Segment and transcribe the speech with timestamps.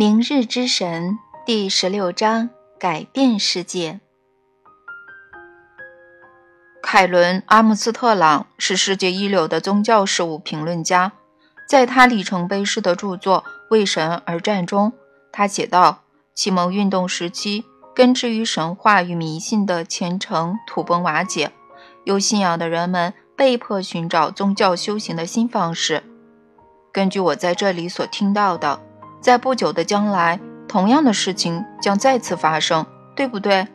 [0.00, 4.00] 明日之神第十六章：改变世界。
[6.82, 11.12] 凯伦·阿姆斯特朗是世界一流的宗教事务评论家，
[11.68, 14.94] 在他里程碑式的著作《为神而战》中，
[15.30, 16.04] 他写道
[16.34, 21.52] ：“启蒙运动时期，根植于神话与迷信的虔诚土崩瓦解，
[22.04, 26.02] 有信仰的人们被迫寻找宗教修行的新方式。
[26.90, 28.80] 根据我在这里所听到的，
[29.20, 33.68] 在不久的将来，同样的事情将再次发生，对不对？”“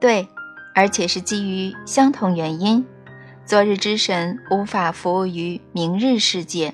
[0.00, 0.28] 对。”
[0.72, 2.86] 而且是基于相同原因，
[3.44, 6.72] 昨日之神无法服务于明日世界，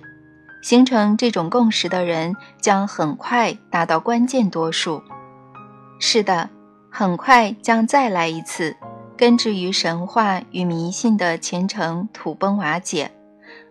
[0.62, 5.03] 形成这种共识的人将很快达到关键多数。
[5.98, 6.51] 是的，
[6.91, 8.77] 很快将再来一次，
[9.17, 13.11] 根植于神话与迷信的虔诚土崩瓦解，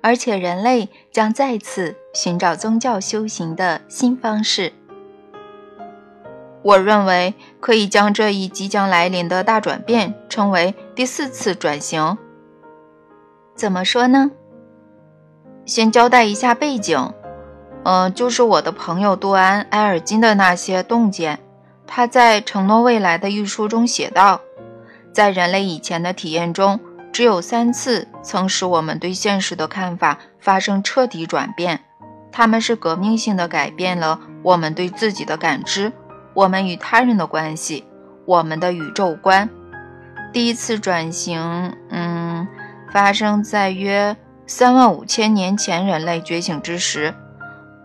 [0.06, 4.72] 而且人类将再次寻找宗教修行的新方式。
[6.62, 12.20] 我认为可以将这一即将来临的大转变称为第四次转型。
[13.56, 14.30] 怎么说呢？
[15.66, 17.12] 先交代一下背景。
[17.84, 21.40] 嗯，就是我的朋友杜安·埃尔金的那些洞见。
[21.88, 24.42] 他在《承诺未来》的一书中写道，
[25.12, 26.80] 在人类以前的体验中，
[27.16, 31.80] 只有三次曾使我们对现实的看法发生彻底转变。
[32.30, 35.94] 他们是革命性的改变了我们对自己的感知。
[36.34, 37.86] 我们与他人的关系，
[38.26, 39.50] 我们的宇宙观，
[40.34, 42.46] 第一次转型，嗯，
[42.92, 47.14] 发生在约三万五千年前人类觉醒之时；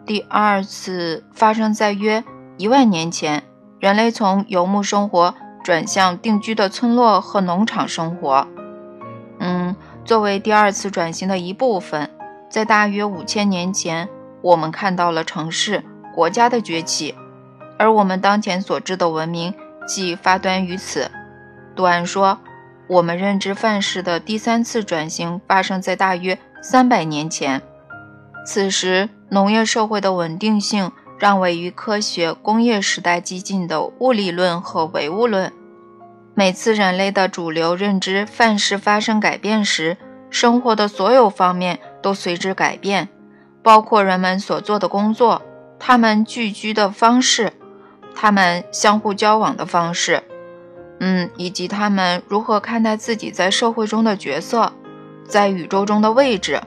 [0.05, 2.25] 第二次发生在约
[2.57, 3.45] 一万年前，
[3.79, 8.49] 人类从游牧生活转向定居的村落和农场生活。
[10.05, 12.11] 作为第二次转型的一部分，
[12.49, 14.09] 在大约五千年前，
[14.43, 15.85] 我们看到了城市、
[16.15, 17.15] 国家的崛起。
[17.79, 19.55] 而我们当前所知的文明，
[19.87, 21.11] 即发端于此。
[21.75, 22.39] 杜安说，
[22.89, 27.63] 我们认知范式的第三次转型发生在大约三百年前。
[28.45, 35.53] 此时，农业社会的稳定性让位于科学工业时代激进的物理论和唯物论。
[36.41, 39.99] 每次人类的主流认知范式发生改变时，
[40.31, 43.11] 生活的所有方面都随之改变，
[43.63, 45.43] 包括人们所做的工作，
[45.79, 47.53] 他们聚居的方式。
[48.15, 50.23] 他们相互交往的方式，
[51.01, 54.73] 嗯，以及他们如何看待自己在社会中的角色，
[55.29, 56.59] 在宇宙中的位置，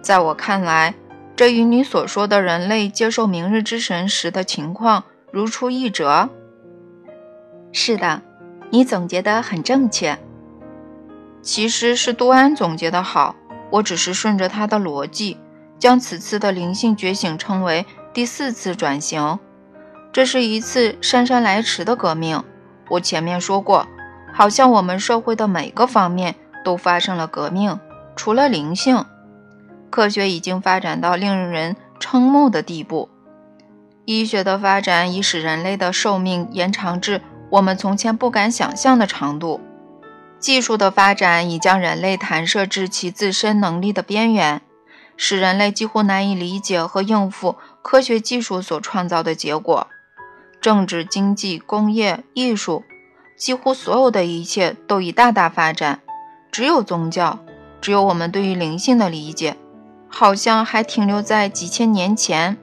[0.00, 0.94] 在我看来，
[1.36, 6.30] 这与你所说的人类接受明日之神时的情况如出一辙。
[7.72, 8.22] 是的，
[8.74, 10.18] 你总结得很正确。
[11.42, 13.36] 其实是杜安总结的好，
[13.68, 15.36] 我只是顺着他的逻辑，
[15.78, 17.84] 将此次的灵性觉醒称为
[18.14, 19.38] 第四次转型。
[20.10, 22.42] 这是一次姗姗来迟的革命。
[22.88, 23.86] 我前面说过，
[24.32, 26.34] 好像我们社会的每个方面
[26.64, 27.78] 都发生了革命，
[28.16, 29.04] 除了灵性。
[29.90, 33.10] 科学已经发展到令人瞠目的地步，
[34.06, 37.20] 医学的发展已使人类的寿命延长至
[37.52, 39.60] 我们从前不敢想象的长度。
[40.38, 44.62] 技术的发展已将人类弹射至其自身能力的边缘，
[45.16, 49.86] 使人类几乎难以理解和应付科学技术所创造的结果。
[50.60, 52.84] 政治、经济、工业、艺术，
[53.36, 56.00] 几乎所有的一切都已大大发展。
[56.50, 57.38] 只有宗教，
[57.80, 59.56] 只有我们对于灵性的理解，
[60.08, 62.56] 好像还停留在几千年前。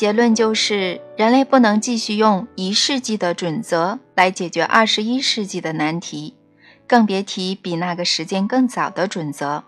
[0.00, 6.38] 结论就是，人类不能继续用一世纪的准则来解决二十一世纪的难题，
[6.86, 9.62] 更别提比那个时间更早的准则。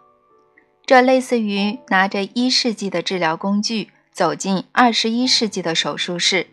[0.87, 3.91] 这类似于拿着一世纪的治疗工具。
[4.11, 6.47] 走进二十一世纪的手术室，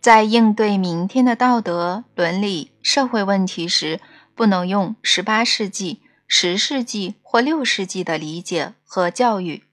[0.00, 4.00] 在应对明天的道德、伦理、社会问题时，
[4.34, 9.64] 不能用十八世纪、十世纪或六世纪的理解和教育。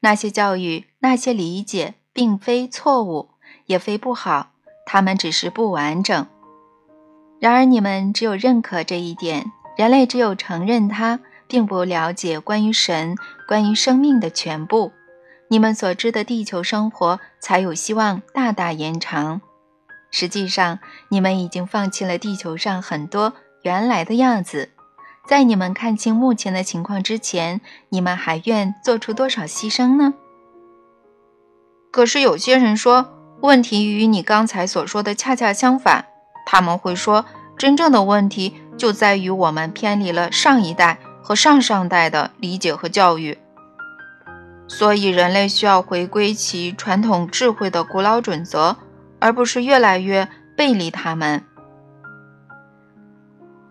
[0.00, 3.28] 那些教育、那些理解，并非错误，
[3.66, 4.48] 也非不好，
[4.84, 6.26] 它们只是不完整。
[7.38, 13.14] 然而，你们只有认可这一点，人类只有承认它，并不了解关于神、
[13.46, 14.90] 关于生命的全部。
[15.46, 19.40] 你们所知的地球生活才有希望大大延长。
[20.10, 20.80] 实际上，
[21.10, 23.32] 你们已经放弃了地球上很多
[23.62, 24.70] 原来的样子。
[25.28, 27.60] 在你们看清目前的情况之前，
[27.90, 30.14] 你们还愿做出多少牺牲呢？
[31.90, 33.06] 可是有些人说，
[33.40, 36.04] 问题与你刚才所说的恰恰相反。
[36.46, 37.24] 他们会说，
[37.56, 43.38] 真正的问题就在于我们偏离了上一代和上上代的理解和教育。
[44.66, 48.76] 所以人类需要回归其传统智慧的古老准则，
[49.18, 51.42] 而不是越来越背离他们。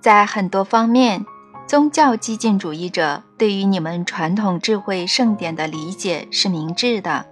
[0.02, 1.26] 在很多方面，
[1.68, 7.26] 宗教激进主义者对于你们传统智慧盛典的理解是明智的，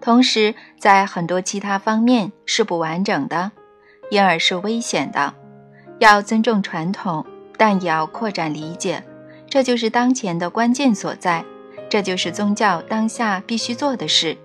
[0.00, 3.52] 同时在很多其他方面是不完整的，
[4.10, 5.34] 因而是危险的。
[5.98, 9.02] 要尊重传统，但也要扩展理解，
[9.48, 11.44] 这就是当前的关键所在。
[11.88, 14.36] 这就是宗教当下必须做的事。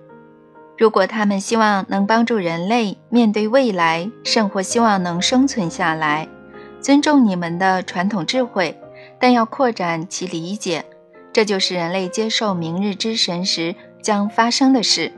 [0.76, 6.26] 如果他们希望能帮助人类面对未来，甚或希望能生存下来。
[6.80, 8.76] 尊重你们的传统智慧，
[9.20, 10.84] 但要扩展其理解，
[11.32, 15.12] 这就是人类接受明日之神时将发生的事。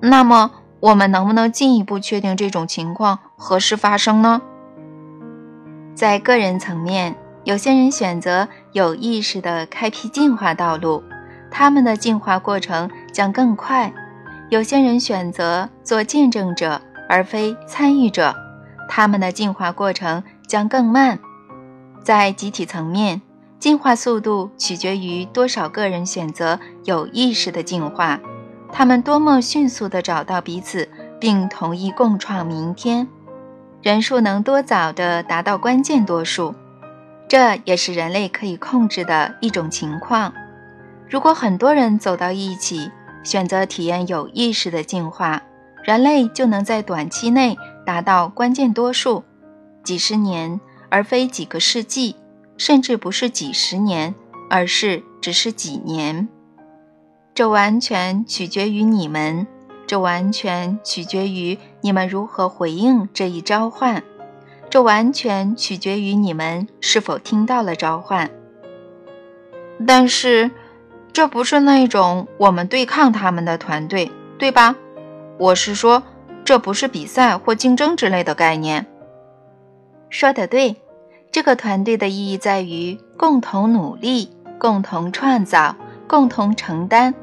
[0.00, 0.50] 那么，
[0.80, 4.40] 我们能不能进一步确定这种情况何时发生呢？
[5.94, 7.14] 在个人层面，
[7.44, 11.02] 有些人选择有意识地开辟进化道路，
[11.50, 13.92] 他们的进化过程将更快；
[14.48, 18.34] 有些人选择做见证者而非参与者。
[18.88, 21.18] 他们的进化过程将更慢，
[22.02, 23.20] 在集体层面，
[23.58, 28.18] 进化速度取决于多少个人选择有意识的进化，
[28.72, 30.88] 他们多么迅速地找到彼此
[31.20, 33.06] 并同意共创明天，
[33.82, 36.54] 人数能多早地达到关键多数，
[37.28, 40.32] 这也是人类可以控制的一种情况。
[41.08, 42.90] 如果很多人走到一起，
[43.22, 45.42] 选择体验有意识的进化，
[45.84, 47.56] 人类就能在短期内。
[47.82, 49.24] 达到关键多数，
[49.82, 52.14] 几十年而非几个世纪，
[52.56, 54.14] 甚至不是几十年，
[54.48, 56.28] 而是只是几年。
[57.40, 59.46] 这完全取决于你们，
[59.86, 64.02] 这完全取决于你们如何回应这一召唤，
[64.68, 68.30] 这完全取决于你们是否听到了召唤。
[69.86, 70.50] 但是，
[71.14, 74.76] 这不是那种我们对抗他们的团队，对吧？
[75.38, 76.02] 我是说。
[76.44, 78.86] 这不是比赛或竞争之类的概念。
[80.10, 80.76] 说得对，
[81.32, 85.74] 这个团队的意义在于共同努力、共同创造、
[86.06, 87.14] 共同承担。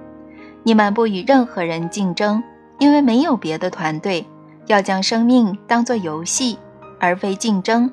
[0.67, 2.43] 你们不与任何人竞争，
[2.77, 4.27] 因为没有别的团队。
[4.65, 6.59] 要将生命当作游戏，
[6.99, 7.89] 而非竞争。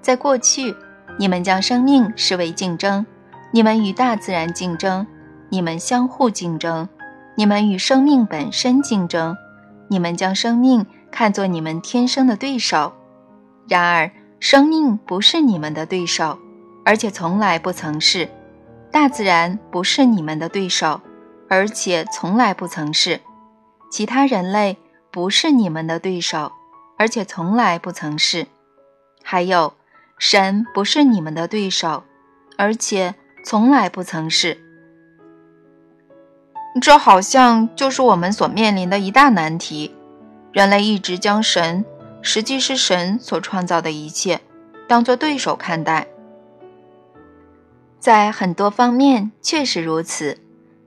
[0.00, 0.74] 在过去，
[1.18, 3.04] 你们将生命视为竞争，
[3.50, 5.06] 你们与大自然竞争，
[5.50, 6.88] 你们相互竞争，
[7.34, 9.36] 你们与生命本身竞争。
[9.88, 12.94] 你们将生命看作你们天生的对手，
[13.68, 14.10] 然而
[14.40, 16.38] 生命不是你们的对手，
[16.82, 18.26] 而且从来不曾是；
[18.90, 20.98] 大自然不是你们的对手，
[21.54, 23.20] 而且从来不曾是；
[23.88, 24.76] 其他人类
[25.12, 26.50] 不是你们的对手，
[26.98, 28.46] 而且从来不曾是；
[29.22, 29.72] 还有
[30.18, 32.02] 神不是你们的对手，
[32.56, 33.14] 而且
[33.44, 34.58] 从来不曾是。
[36.82, 39.94] 这好像就是我们所面临的一大难题。
[40.50, 41.84] 人类一直将神，
[42.20, 44.40] 实际是神所创造的一切，
[44.88, 46.08] 当作对手看待。
[48.00, 50.43] 在很多方面确实如此。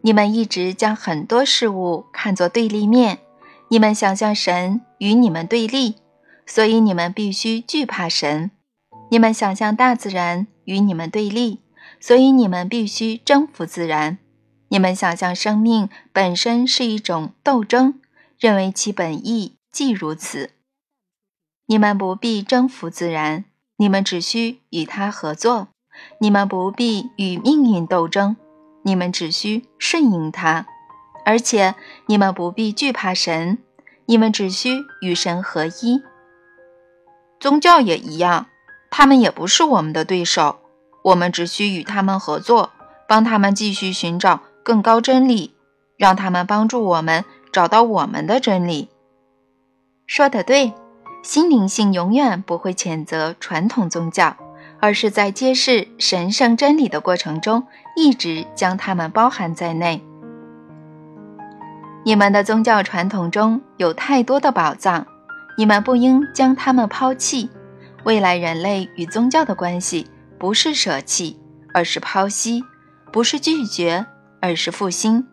[0.08, 3.20] 你们一直将很多事物看作对立面。
[3.68, 5.96] 你们想象神与你们对立，
[6.46, 8.52] 所以你们必须惧怕神。
[9.12, 11.60] 你们想象大自然与你们对立，
[12.00, 14.18] 所以你们必须征服自然。
[14.70, 18.00] 你们想象生命本身是一种斗争，
[18.40, 20.52] 认为其本意即如此。
[21.66, 23.44] 你们不必征服自然，
[23.76, 25.68] 你们只需与它合作。
[26.22, 28.38] 你们不必与命运斗争，
[28.88, 30.66] 你们只需顺应它。
[31.26, 31.76] 而且
[32.06, 33.58] 你们不必惧怕神，
[34.06, 36.02] 你们只需与神合一。
[37.38, 38.46] 宗教也一样，
[38.90, 40.60] 他们也不是我们的对手，
[41.04, 42.72] 我们只需与他们合作，
[43.10, 44.40] 帮他们继续寻找。
[44.64, 45.54] 更高真理，
[45.98, 48.88] 让他们帮助我们找到我们的真理。
[50.06, 50.74] 说得对，
[51.24, 54.38] 心灵性永远不会谴责传统宗教，
[54.80, 57.68] 而是在揭示神圣真理的过程中，
[57.98, 60.02] 一直将它们包含在内。
[62.06, 65.06] 你们的宗教传统中有太多的宝藏，
[65.58, 67.50] 你们不应将它们抛弃。
[68.06, 71.38] 未来人类与宗教的关系不是舍弃，
[71.74, 72.62] 而是剖析；
[73.12, 74.06] 不是拒绝。
[74.40, 75.26] 而是复兴，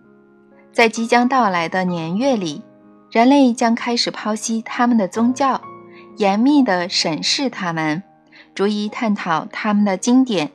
[0.73, 2.63] 在即将到来的年月里，
[3.11, 5.61] 人类将开始剖析他们的宗教，
[6.17, 8.03] 严密地审视他们，
[8.55, 10.53] 逐一探讨他们的经典，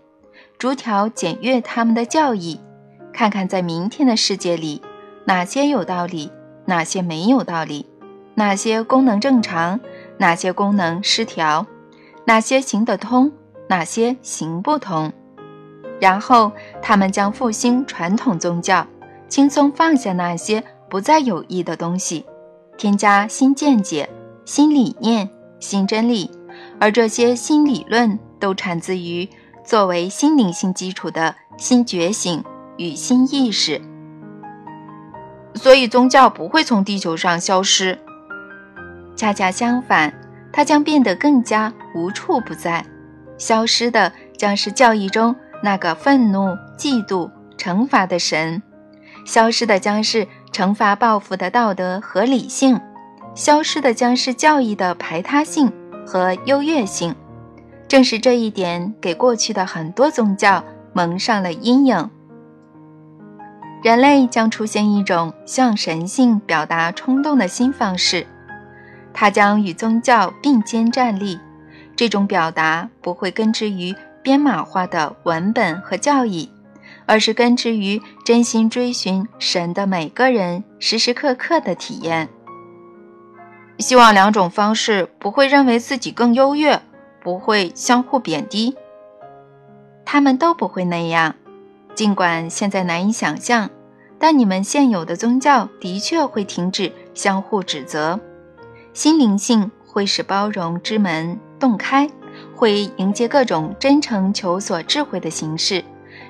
[0.59, 2.59] 逐条检阅他们的教义，
[3.13, 4.81] 看看在明天的世界里，
[5.23, 6.29] 哪些有道理，
[6.65, 7.85] 哪些没有道理，
[8.35, 9.79] 哪些功能正常，
[10.17, 11.65] 哪些功能失调，
[12.25, 13.31] 哪些行得通，
[13.69, 15.13] 哪些行不通。
[15.97, 16.51] 然后，
[16.81, 18.85] 他们将复兴传统宗教，
[19.29, 22.25] 轻松放下那些不再有益的东西，
[22.77, 24.09] 添加新见解、
[24.43, 25.29] 新理念、
[25.61, 26.29] 新真理，
[26.81, 29.25] 而这些新理论都产自于
[29.69, 32.43] 作为心灵性基础的新觉醒
[32.77, 33.79] 与新意识。
[35.53, 37.99] 所以，宗教不会从地球上消失。
[39.15, 40.11] 恰恰相反，
[40.51, 42.83] 它将变得更加无处不在。
[43.37, 48.59] 消失的将是教义中那个愤怒、嫉妒、惩罚的神；
[49.23, 52.75] 消失的将是惩罚报复的道德和理性；
[53.35, 55.71] 消失的将是教义的排他性
[56.07, 57.15] 和优越性。
[57.89, 62.09] 正是这一点，给过去的很多宗教蒙上了阴影。
[63.81, 68.27] 人类将出现一种向神性表达冲动的新方式，
[69.11, 71.39] 它将与宗教并肩站立。
[71.95, 76.51] 这种表达不会根植于编码化的文本和教义，
[77.07, 82.29] 而是根植于真心追寻神的每个人时时刻刻的体验。
[83.79, 86.81] 希望两种方式不会认为自己更优越，
[87.23, 88.75] 不会相互贬低。
[90.05, 91.35] 他们都不会那样。
[91.95, 93.69] 尽管现在难以想象，
[94.17, 98.19] 但你们现有的宗教的确会停止相互指责。
[98.93, 101.39] 心灵性会使包容之门。
[101.59, 102.09] 洞开
[102.55, 105.83] 会迎接各种真诚求索智慧的形式，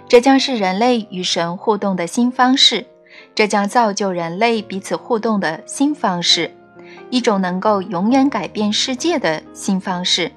[0.07, 2.87] 这将是人类与神互动的新方式，
[3.35, 6.49] 这将造就人类彼此互动的新方式，
[7.11, 10.31] 一种能够永远改变世界的新方式。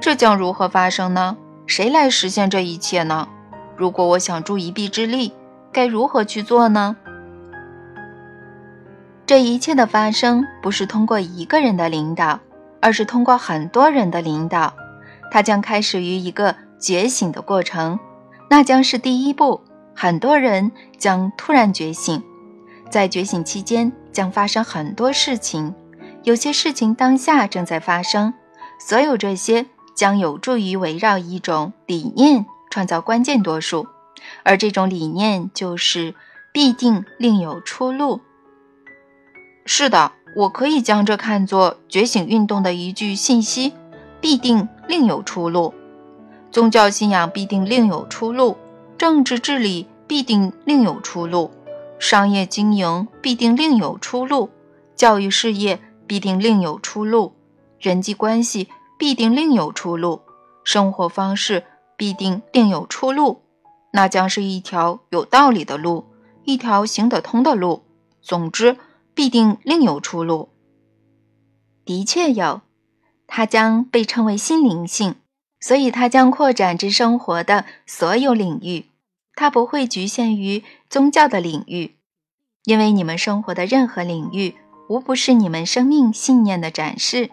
[0.00, 1.36] 这将如何发生呢？
[1.66, 3.28] 谁来实现这一切呢？
[3.76, 5.32] 如果我想助一臂之力，
[5.72, 6.96] 该如何去做呢？
[9.26, 12.40] 这一切的发生不是通过一个人的领导。
[12.78, 14.72] 而是通过很多人的领导，
[15.32, 17.98] 它将开始于一个觉醒的过程，
[18.48, 19.60] 那将是第一步。
[19.92, 22.22] 很多人将突然觉醒，
[22.88, 25.74] 在觉醒期间将发生很多事情，
[26.22, 28.32] 有些事情当下正在发生。
[28.78, 33.88] 所有这些将有助于围绕一种理念创造关键多数，
[34.44, 36.14] 而这种理念就是
[36.52, 38.20] 必定另有出路。
[39.64, 40.12] 是的。
[40.36, 43.72] 我可以将这看作觉醒运动的一句信息，
[44.20, 45.72] 必定另有出路；
[46.50, 48.54] 宗教信仰必定另有出路；
[48.98, 51.50] 政治治理必定另有出路；
[51.98, 54.50] 商业经营必定另有出路；
[54.94, 57.32] 教育事业必定另有出路；
[57.80, 60.22] 人际关系必定另有出路；
[60.64, 61.64] 生活方式
[61.96, 63.42] 必定另有出路。
[63.92, 66.04] 那将是一条有道理的路，
[66.44, 67.84] 一条行得通的路。
[68.20, 68.76] 总之。
[69.16, 70.50] 必定另有出路。
[71.86, 72.60] 的确有，
[73.26, 75.14] 它将被称为心灵性，
[75.58, 78.90] 所以它将扩展至生活的所有领域。
[79.34, 81.96] 它不会局限于宗教的领域，
[82.64, 84.54] 因为你们生活的任何领域，
[84.90, 87.30] 无不是你们生命信念的展示。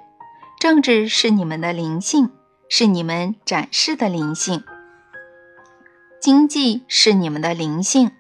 [0.64, 2.30] 政治是你们的灵性，
[2.70, 4.64] 是你们展示的灵性；
[6.22, 8.12] 经济是你们的灵性，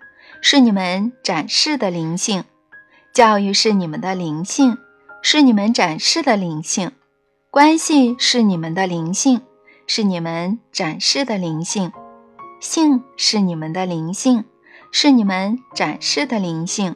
[0.41, 2.43] 是你们展示的灵性。
[3.13, 4.77] 教育是你们的灵性，
[5.21, 6.89] 是你们展示的灵性；
[7.49, 9.39] 关系是你们的灵性，
[9.87, 11.91] 是你们展示的灵性；
[12.59, 14.43] 性是你们的灵性，
[14.91, 16.93] 是你们展示的灵性。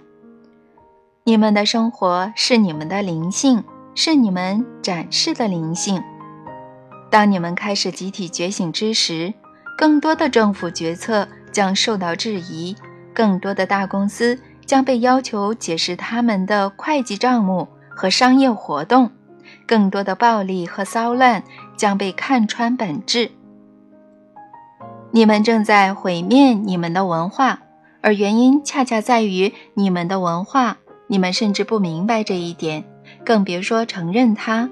[1.23, 3.63] 你们的生活是你们的灵性，
[3.99, 6.03] 是你们展示的灵性。
[7.09, 9.33] 当你们开始集体觉醒之时，
[9.75, 12.75] 更多的政府决策将受到质疑，
[13.11, 14.39] 更多的大公司。
[14.67, 19.09] 将被要求解释他们的会计账目和商业活动，
[19.65, 21.41] 更多的暴力和骚乱
[21.77, 23.31] 将被看穿本质。
[25.11, 27.61] 你们正在毁灭你们的文化，
[28.01, 30.79] 而原因恰恰在于你们的文化。
[31.07, 32.83] 你们甚至不明白这一点，
[33.27, 34.69] 更别说承认它。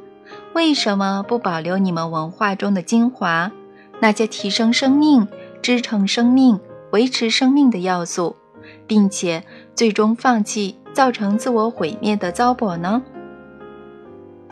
[0.54, 3.52] 为什么不保留你们文化中的精华，
[4.00, 5.28] 那些提升生命、
[5.62, 6.58] 支撑生命、
[6.92, 8.38] 维持生命的要素？
[8.88, 9.44] 并且
[9.76, 13.04] 最终放弃，造成自我毁灭的糟粕呢？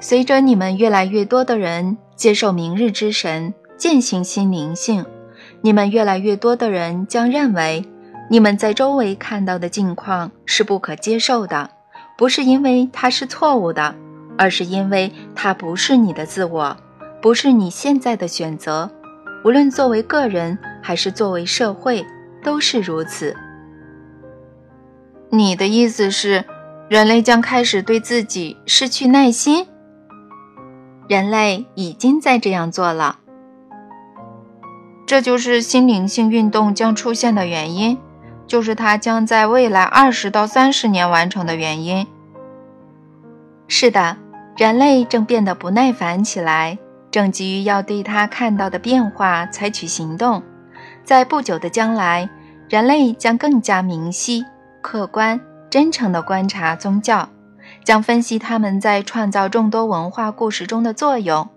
[0.01, 5.05] 随着你们越来越多的人接受明日之神，践行心灵性，
[5.61, 7.85] 你们越来越多的人将认为，
[8.29, 11.69] 你们在周围看到的境况是不可接受的，
[12.17, 13.95] 不是因为它是错误的，
[14.37, 16.77] 而是因为它不是你的自我，
[17.21, 18.89] 不是你现在的选择。
[19.43, 22.05] 无论作为个人还是作为社会，
[22.43, 23.35] 都是如此。
[25.29, 26.45] 你的意思是，
[26.87, 29.67] 人类将开始对自己失去耐心？
[31.09, 33.19] 人类已经在这样做了。
[35.05, 37.97] 这就是新灵性运动将出现的原因。
[38.47, 42.07] 就是它将在未来二十到三十年完成的原因。
[43.67, 44.17] 是的，
[44.57, 46.77] 人类正变得不耐烦起来，
[47.09, 50.43] 正急于要对他看到的变化采取行动。
[51.03, 52.29] 在不久的将来，
[52.69, 54.45] 人类将更加明晰、
[54.81, 57.29] 客观、真诚地观察宗教，
[57.83, 61.49] 将分析他们在创造众多文化故事中的作用，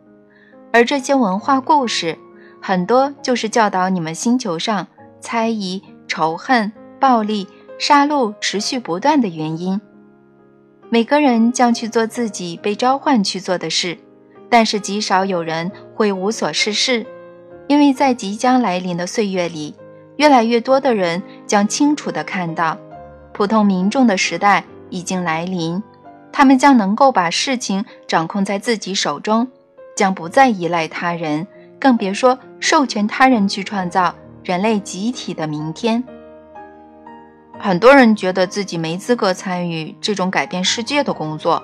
[0.73, 2.19] 而这些文化故事。
[2.63, 4.87] 很多就是教导你们星球上
[5.21, 5.83] 猜疑、
[6.17, 7.47] 仇恨、暴力、
[7.79, 9.79] 杀戮持续不断的原因。
[10.89, 13.99] 每个人将去做自己被召唤去做的事，
[14.49, 17.05] 但是极少有人会无所事事，
[17.69, 19.75] 因为在即将来临的岁月里，
[20.17, 22.79] 越来越多的人将清楚地看到，
[23.35, 25.83] 普通民众的时代已经来临，
[26.33, 29.47] 他们将能够把事情掌控在自己手中，
[29.95, 31.47] 将不再依赖他人。
[31.79, 34.15] 更别说授权他人去创造
[34.47, 36.05] 人类集体的明天。
[37.59, 41.61] 很多人觉得自己没资格参与这种改变世界的工作，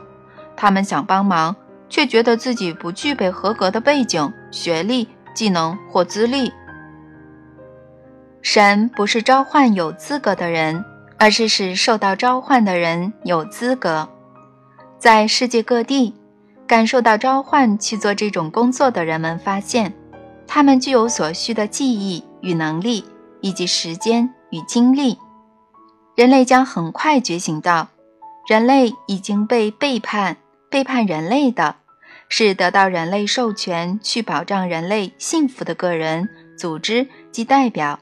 [0.56, 1.54] 他们想帮忙，
[1.88, 6.52] 却觉得自己不具备合格的背景、学历、技能或资历。
[8.40, 10.84] 神不是召唤有资格的人，
[11.18, 14.08] 而是使受到召唤的人有资格。
[14.98, 16.16] 在世界各地，
[16.66, 19.92] 感受到召唤去做这种工作的人们发现。
[20.48, 23.04] 他们具有所需的技艺与能力，
[23.40, 25.18] 以及时间与精力。
[26.14, 27.88] 人类将很快觉醒到，
[28.46, 30.36] 人类已经被背叛。
[30.68, 31.76] 背叛人类的
[32.28, 37.98] 是得到人类授权去保障人类幸福的个人、组织及代表。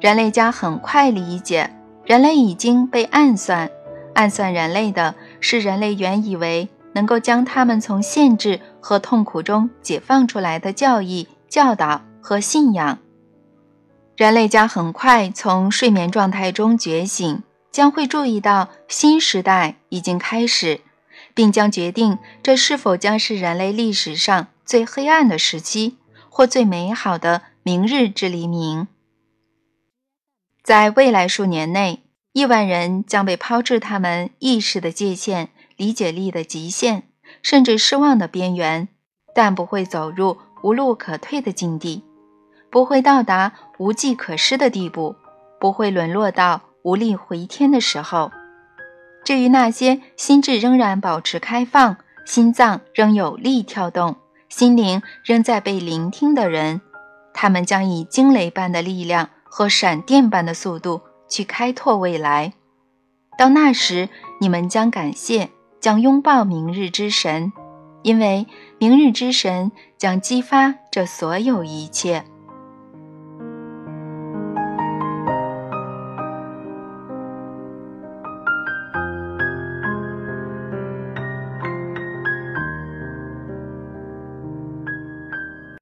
[0.00, 1.70] 人类将很快理解，
[2.04, 3.70] 人类已经被暗算。
[4.14, 6.68] 暗算人类的是人类原以为。
[6.92, 12.98] 能够将他们从限制和痛苦中解放出来的教义、教导和信仰，
[14.16, 20.80] 人类将很快从睡眠状态中觉醒，将会注意到新时代已经开始，
[21.34, 25.96] 并将决定这是否将是人类历史上最黑暗的时期，
[26.28, 28.88] 或最美好的明日之黎明。
[30.62, 32.02] 在未来数年内，
[32.32, 35.50] 亿万人将被抛至他们意识的界限。
[35.76, 37.04] 理解力的极限，
[37.40, 38.88] 甚至失望的边缘，
[39.34, 42.04] 但不会走入无路可退的境地，
[42.70, 45.16] 不会到达无计可施的地步，
[45.58, 48.30] 不会沦落到无力回天的时候。
[49.24, 54.16] 至于那些心智仍然保持开放、心脏仍有力跳动、
[54.48, 56.80] 心灵仍在被聆听的人，
[57.34, 62.54] 他们将以惊雷般的力量和闪电般的速度去开拓未来。
[63.36, 64.08] 到那时，
[64.40, 65.50] 你们将感谢。
[65.80, 67.54] 将拥抱明日之神，
[68.02, 72.22] 因为明日之神将激发这所有一切。